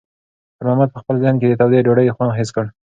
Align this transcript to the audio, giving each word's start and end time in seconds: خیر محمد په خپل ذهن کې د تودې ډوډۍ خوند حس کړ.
خیر 0.55 0.65
محمد 0.67 0.89
په 0.93 0.99
خپل 1.01 1.15
ذهن 1.23 1.35
کې 1.39 1.47
د 1.49 1.53
تودې 1.61 1.79
ډوډۍ 1.85 2.07
خوند 2.15 2.35
حس 2.37 2.49
کړ. 2.55 2.65